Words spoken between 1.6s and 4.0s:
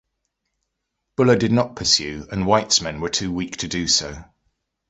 pursue, and White's men were too weak to do